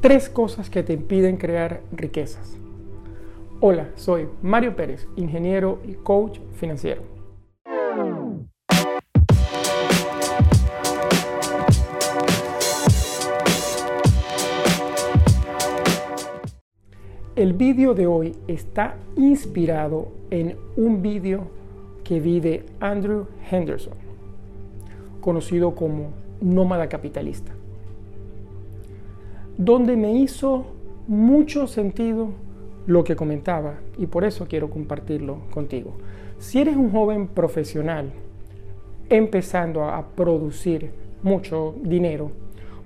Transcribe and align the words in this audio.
Tres 0.00 0.28
cosas 0.28 0.70
que 0.70 0.84
te 0.84 0.92
impiden 0.92 1.38
crear 1.38 1.80
riquezas. 1.90 2.56
Hola, 3.58 3.88
soy 3.96 4.28
Mario 4.42 4.76
Pérez, 4.76 5.08
ingeniero 5.16 5.80
y 5.84 5.94
coach 5.94 6.38
financiero. 6.54 7.02
El 17.34 17.54
vídeo 17.54 17.92
de 17.94 18.06
hoy 18.06 18.36
está 18.46 18.94
inspirado 19.16 20.12
en 20.30 20.56
un 20.76 21.02
vídeo 21.02 21.48
que 22.04 22.20
vi 22.20 22.38
de 22.38 22.64
Andrew 22.78 23.26
Henderson, 23.50 23.94
conocido 25.20 25.74
como 25.74 26.12
nómada 26.40 26.88
capitalista 26.88 27.57
donde 29.58 29.96
me 29.96 30.12
hizo 30.12 30.64
mucho 31.06 31.66
sentido 31.66 32.28
lo 32.86 33.04
que 33.04 33.16
comentaba 33.16 33.80
y 33.98 34.06
por 34.06 34.24
eso 34.24 34.46
quiero 34.48 34.70
compartirlo 34.70 35.40
contigo. 35.50 35.92
Si 36.38 36.60
eres 36.60 36.76
un 36.76 36.90
joven 36.90 37.26
profesional 37.26 38.10
empezando 39.10 39.84
a 39.84 40.06
producir 40.06 40.90
mucho 41.22 41.74
dinero 41.82 42.30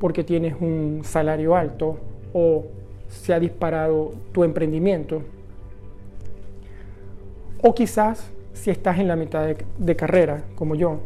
porque 0.00 0.24
tienes 0.24 0.54
un 0.60 1.00
salario 1.04 1.56
alto 1.56 1.98
o 2.34 2.66
se 3.08 3.32
ha 3.32 3.40
disparado 3.40 4.12
tu 4.32 4.44
emprendimiento, 4.44 5.22
o 7.62 7.74
quizás 7.74 8.30
si 8.52 8.70
estás 8.70 8.98
en 8.98 9.08
la 9.08 9.16
mitad 9.16 9.46
de, 9.78 9.96
carrera 9.96 10.42
como 10.56 10.74
yo, 10.74 11.00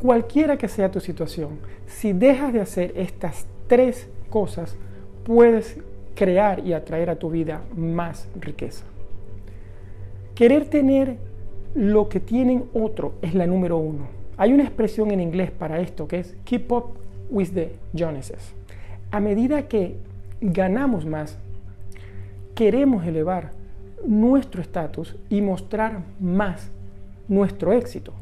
cualquiera 0.00 0.56
que 0.56 0.68
sea 0.68 0.90
tu 0.90 1.00
situación, 1.00 1.58
si 1.86 2.12
dejas 2.12 2.52
de 2.52 2.60
hacer 2.60 2.92
estas 2.96 3.46
tres 3.66 4.08
cosas, 4.30 4.76
puedes 5.24 5.78
crear 6.14 6.66
y 6.66 6.72
atraer 6.72 7.10
a 7.10 7.16
tu 7.16 7.30
vida 7.30 7.62
más 7.76 8.28
riqueza. 8.40 8.84
Querer 10.34 10.66
tener 10.66 11.16
lo 11.74 12.08
que 12.08 12.20
tienen 12.20 12.64
otro 12.72 13.14
es 13.22 13.34
la 13.34 13.46
número 13.46 13.76
uno. 13.78 14.06
Hay 14.36 14.52
una 14.52 14.64
expresión 14.64 15.10
en 15.10 15.20
inglés 15.20 15.50
para 15.50 15.80
esto 15.80 16.08
que 16.08 16.20
es 16.20 16.36
keep 16.44 16.70
up 16.72 16.94
with 17.30 17.50
the 17.54 17.72
Joneses. 17.96 18.54
A 19.10 19.20
medida 19.20 19.68
que 19.68 19.96
ganamos 20.40 21.06
más, 21.06 21.38
queremos 22.54 23.06
elevar 23.06 23.50
nuestro 24.04 24.62
estatus 24.62 25.16
y 25.28 25.40
mostrar 25.40 26.02
más 26.20 26.70
nuestro 27.28 27.72
éxito, 27.72 28.12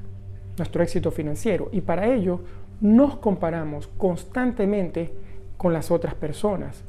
nuestro 0.58 0.82
éxito 0.82 1.10
financiero. 1.10 1.68
Y 1.72 1.80
para 1.80 2.12
ello 2.12 2.40
nos 2.80 3.16
comparamos 3.16 3.88
constantemente 3.98 5.12
con 5.56 5.72
las 5.72 5.90
otras 5.90 6.14
personas 6.14 6.82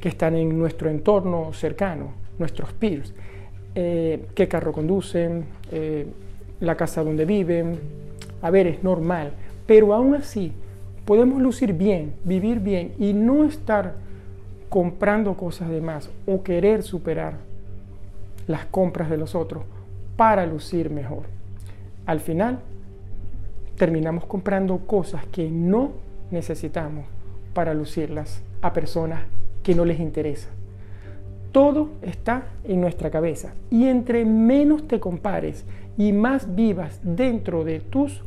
que 0.00 0.08
están 0.08 0.34
en 0.34 0.58
nuestro 0.58 0.88
entorno 0.90 1.52
cercano, 1.52 2.12
nuestros 2.38 2.72
peers. 2.72 3.12
Eh, 3.74 4.26
qué 4.34 4.48
carro 4.48 4.72
conducen, 4.72 5.44
eh, 5.70 6.06
la 6.60 6.76
casa 6.76 7.04
donde 7.04 7.24
viven. 7.24 7.78
A 8.42 8.50
ver, 8.50 8.66
es 8.66 8.82
normal, 8.82 9.32
pero 9.66 9.94
aún 9.94 10.14
así 10.14 10.52
podemos 11.04 11.40
lucir 11.40 11.74
bien, 11.74 12.14
vivir 12.24 12.60
bien 12.60 12.92
y 12.98 13.12
no 13.12 13.44
estar 13.44 13.94
comprando 14.68 15.34
cosas 15.34 15.68
de 15.68 15.80
más 15.80 16.08
o 16.26 16.42
querer 16.42 16.82
superar 16.82 17.34
las 18.46 18.64
compras 18.66 19.10
de 19.10 19.16
los 19.16 19.34
otros 19.34 19.64
para 20.16 20.46
lucir 20.46 20.90
mejor. 20.90 21.24
Al 22.06 22.20
final, 22.20 22.60
terminamos 23.76 24.24
comprando 24.26 24.78
cosas 24.78 25.26
que 25.26 25.50
no 25.50 25.92
necesitamos 26.30 27.04
para 27.52 27.74
lucirlas 27.74 28.42
a 28.62 28.72
personas 28.72 29.22
que 29.62 29.74
no 29.74 29.84
les 29.84 30.00
interesa. 30.00 30.48
Todo 31.52 31.90
está 32.02 32.44
en 32.64 32.80
nuestra 32.80 33.10
cabeza 33.10 33.54
y 33.70 33.86
entre 33.86 34.24
menos 34.24 34.86
te 34.86 35.00
compares 35.00 35.64
y 35.98 36.12
más 36.12 36.54
vivas 36.54 37.00
dentro 37.02 37.64
de 37.64 37.80
tus 37.80 38.22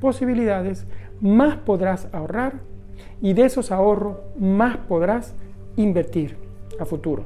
posibilidades, 0.00 0.86
más 1.20 1.56
podrás 1.56 2.08
ahorrar 2.12 2.54
y 3.20 3.32
de 3.32 3.46
esos 3.46 3.72
ahorros 3.72 4.18
más 4.38 4.76
podrás 4.76 5.34
invertir 5.76 6.36
a 6.78 6.84
futuro. 6.84 7.24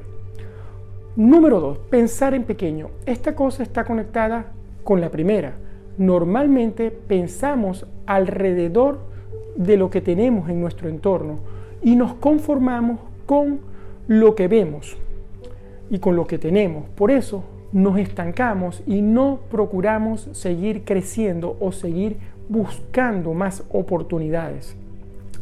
Número 1.15 1.59
2. 1.59 1.77
Pensar 1.89 2.33
en 2.33 2.43
pequeño. 2.43 2.89
Esta 3.05 3.35
cosa 3.35 3.61
está 3.61 3.83
conectada 3.83 4.47
con 4.83 4.99
la 4.99 5.11
primera. 5.11 5.53
Normalmente 5.97 6.89
pensamos 6.89 7.85
alrededor 8.07 8.99
de 9.55 9.77
lo 9.77 9.89
que 9.89 10.01
tenemos 10.01 10.49
en 10.49 10.61
nuestro 10.61 10.89
entorno 10.89 11.39
y 11.81 11.95
nos 11.95 12.13
conformamos 12.15 12.99
con 13.25 13.59
lo 14.07 14.35
que 14.35 14.47
vemos 14.47 14.97
y 15.89 15.99
con 15.99 16.15
lo 16.15 16.27
que 16.27 16.37
tenemos. 16.37 16.85
Por 16.95 17.11
eso 17.11 17.43
nos 17.71 17.97
estancamos 17.97 18.83
y 18.85 19.01
no 19.01 19.39
procuramos 19.49 20.29
seguir 20.33 20.83
creciendo 20.83 21.57
o 21.59 21.71
seguir 21.71 22.17
buscando 22.49 23.33
más 23.33 23.63
oportunidades, 23.71 24.75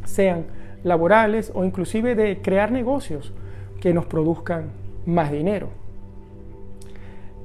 sean 0.05 0.45
laborales 0.83 1.51
o 1.53 1.63
inclusive 1.63 2.15
de 2.15 2.41
crear 2.41 2.71
negocios 2.71 3.33
que 3.79 3.93
nos 3.93 4.05
produzcan 4.05 4.71
más 5.05 5.31
dinero. 5.31 5.69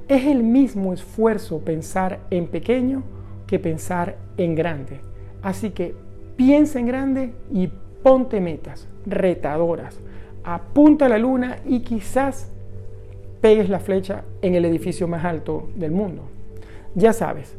Es 0.08 0.24
el 0.26 0.44
mismo 0.44 0.92
esfuerzo 0.92 1.58
pensar 1.60 2.20
en 2.30 2.46
pequeño 2.46 3.02
que 3.46 3.58
pensar 3.58 4.16
en 4.36 4.54
grande. 4.54 5.00
Así 5.42 5.70
que 5.70 5.94
piensa 6.36 6.78
en 6.78 6.86
grande 6.86 7.32
y 7.52 7.68
ponte 8.02 8.40
metas 8.40 8.88
retadoras 9.04 10.00
apunta 10.46 11.06
a 11.06 11.08
la 11.08 11.18
luna 11.18 11.58
y 11.66 11.80
quizás 11.80 12.48
pegues 13.40 13.68
la 13.68 13.80
flecha 13.80 14.22
en 14.40 14.54
el 14.54 14.64
edificio 14.64 15.08
más 15.08 15.24
alto 15.24 15.68
del 15.74 15.90
mundo. 15.90 16.22
Ya 16.94 17.12
sabes, 17.12 17.54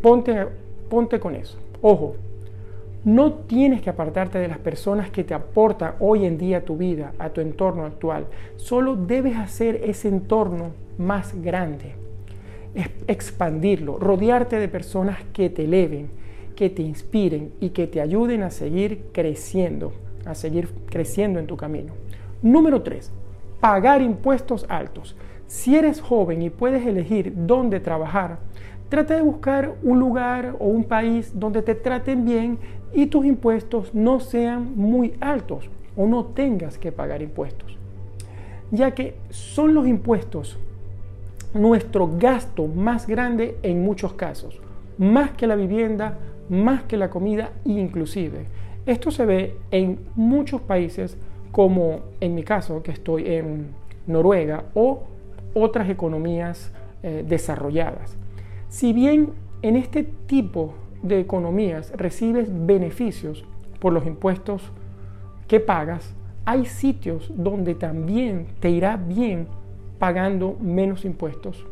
ponte, 0.00 0.46
ponte 0.88 1.20
con 1.20 1.36
eso. 1.36 1.58
Ojo, 1.82 2.16
no 3.04 3.34
tienes 3.34 3.82
que 3.82 3.90
apartarte 3.90 4.38
de 4.38 4.48
las 4.48 4.58
personas 4.58 5.10
que 5.10 5.24
te 5.24 5.34
aportan 5.34 5.94
hoy 6.00 6.24
en 6.24 6.38
día 6.38 6.58
a 6.58 6.60
tu 6.62 6.76
vida, 6.78 7.12
a 7.18 7.28
tu 7.28 7.42
entorno 7.42 7.84
actual. 7.84 8.26
Solo 8.56 8.96
debes 8.96 9.36
hacer 9.36 9.76
ese 9.84 10.08
entorno 10.08 10.70
más 10.96 11.34
grande, 11.42 11.92
expandirlo, 13.06 13.98
rodearte 13.98 14.58
de 14.58 14.68
personas 14.68 15.18
que 15.34 15.50
te 15.50 15.64
eleven, 15.64 16.08
que 16.54 16.70
te 16.70 16.82
inspiren 16.82 17.52
y 17.60 17.70
que 17.70 17.86
te 17.86 18.00
ayuden 18.00 18.42
a 18.42 18.50
seguir 18.50 19.04
creciendo 19.12 19.92
a 20.24 20.34
seguir 20.34 20.68
creciendo 20.86 21.38
en 21.38 21.46
tu 21.46 21.56
camino. 21.56 21.92
Número 22.42 22.82
3. 22.82 23.10
Pagar 23.60 24.02
impuestos 24.02 24.66
altos. 24.68 25.16
Si 25.46 25.76
eres 25.76 26.00
joven 26.00 26.42
y 26.42 26.50
puedes 26.50 26.86
elegir 26.86 27.32
dónde 27.36 27.80
trabajar, 27.80 28.38
trata 28.88 29.14
de 29.14 29.22
buscar 29.22 29.74
un 29.82 29.98
lugar 29.98 30.56
o 30.58 30.66
un 30.66 30.84
país 30.84 31.32
donde 31.34 31.62
te 31.62 31.74
traten 31.74 32.24
bien 32.24 32.58
y 32.92 33.06
tus 33.06 33.24
impuestos 33.24 33.94
no 33.94 34.20
sean 34.20 34.72
muy 34.76 35.14
altos 35.20 35.70
o 35.96 36.06
no 36.06 36.26
tengas 36.26 36.78
que 36.78 36.92
pagar 36.92 37.22
impuestos. 37.22 37.76
Ya 38.70 38.92
que 38.92 39.14
son 39.30 39.74
los 39.74 39.86
impuestos 39.86 40.58
nuestro 41.54 42.10
gasto 42.16 42.66
más 42.66 43.06
grande 43.06 43.58
en 43.62 43.84
muchos 43.84 44.14
casos, 44.14 44.58
más 44.96 45.32
que 45.32 45.46
la 45.46 45.54
vivienda, 45.54 46.18
más 46.52 46.82
que 46.82 46.98
la 46.98 47.08
comida 47.08 47.50
inclusive. 47.64 48.46
Esto 48.84 49.10
se 49.10 49.24
ve 49.24 49.56
en 49.70 49.98
muchos 50.14 50.60
países 50.60 51.16
como 51.50 52.00
en 52.20 52.34
mi 52.34 52.42
caso, 52.44 52.82
que 52.82 52.92
estoy 52.92 53.26
en 53.26 53.68
Noruega, 54.06 54.64
o 54.74 55.04
otras 55.54 55.88
economías 55.88 56.72
eh, 57.02 57.24
desarrolladas. 57.26 58.16
Si 58.68 58.92
bien 58.92 59.30
en 59.62 59.76
este 59.76 60.02
tipo 60.02 60.74
de 61.02 61.20
economías 61.20 61.92
recibes 61.96 62.48
beneficios 62.50 63.44
por 63.80 63.92
los 63.92 64.06
impuestos 64.06 64.72
que 65.46 65.60
pagas, 65.60 66.14
hay 66.44 66.66
sitios 66.66 67.30
donde 67.34 67.74
también 67.74 68.46
te 68.60 68.70
irá 68.70 68.96
bien 68.96 69.46
pagando 69.98 70.56
menos 70.60 71.04
impuestos 71.04 71.64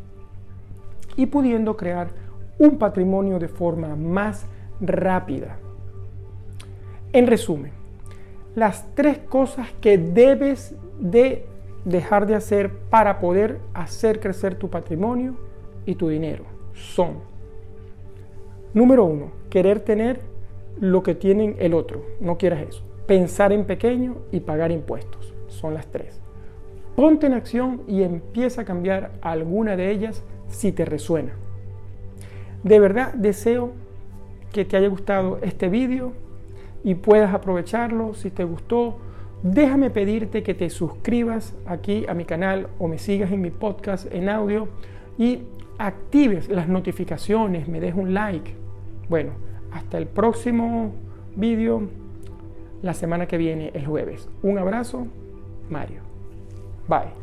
y 1.16 1.26
pudiendo 1.26 1.76
crear 1.76 2.08
un 2.58 2.78
patrimonio 2.78 3.38
de 3.38 3.48
forma 3.48 3.96
más 3.96 4.46
rápida. 4.80 5.58
En 7.12 7.26
resumen, 7.26 7.72
las 8.54 8.94
tres 8.94 9.18
cosas 9.18 9.68
que 9.80 9.98
debes 9.98 10.74
de 10.98 11.46
dejar 11.84 12.26
de 12.26 12.34
hacer 12.34 12.70
para 12.90 13.18
poder 13.18 13.58
hacer 13.74 14.20
crecer 14.20 14.54
tu 14.54 14.68
patrimonio 14.68 15.36
y 15.86 15.94
tu 15.94 16.08
dinero 16.08 16.44
son, 16.74 17.20
número 18.74 19.04
uno, 19.04 19.32
querer 19.48 19.80
tener 19.80 20.20
lo 20.78 21.02
que 21.02 21.14
tienen 21.14 21.56
el 21.58 21.74
otro, 21.74 22.04
no 22.20 22.38
quieras 22.38 22.62
eso. 22.68 22.84
Pensar 23.06 23.52
en 23.52 23.64
pequeño 23.64 24.18
y 24.30 24.40
pagar 24.40 24.70
impuestos, 24.70 25.34
son 25.48 25.74
las 25.74 25.86
tres. 25.86 26.20
Ponte 26.96 27.26
en 27.26 27.34
acción 27.34 27.82
y 27.88 28.02
empieza 28.02 28.62
a 28.62 28.64
cambiar 28.64 29.12
alguna 29.20 29.76
de 29.76 29.90
ellas 29.90 30.22
si 30.48 30.70
te 30.72 30.84
resuena. 30.84 31.32
De 32.62 32.78
verdad 32.78 33.14
deseo 33.14 33.72
que 34.52 34.64
te 34.64 34.76
haya 34.76 34.88
gustado 34.88 35.38
este 35.42 35.68
vídeo 35.68 36.12
y 36.84 36.94
puedas 36.94 37.34
aprovecharlo. 37.34 38.14
Si 38.14 38.30
te 38.30 38.44
gustó, 38.44 38.98
déjame 39.42 39.90
pedirte 39.90 40.42
que 40.42 40.54
te 40.54 40.70
suscribas 40.70 41.54
aquí 41.66 42.04
a 42.08 42.14
mi 42.14 42.24
canal 42.24 42.68
o 42.78 42.88
me 42.88 42.98
sigas 42.98 43.32
en 43.32 43.40
mi 43.40 43.50
podcast 43.50 44.12
en 44.12 44.28
audio 44.28 44.68
y 45.18 45.42
actives 45.78 46.48
las 46.48 46.68
notificaciones, 46.68 47.68
me 47.68 47.80
des 47.80 47.94
un 47.94 48.14
like. 48.14 48.54
Bueno, 49.08 49.32
hasta 49.72 49.98
el 49.98 50.06
próximo 50.06 50.92
vídeo 51.36 51.88
la 52.82 52.94
semana 52.94 53.26
que 53.26 53.38
viene, 53.38 53.70
el 53.74 53.86
jueves. 53.86 54.28
Un 54.42 54.58
abrazo, 54.58 55.06
Mario. 55.68 56.02
Bye. 56.88 57.19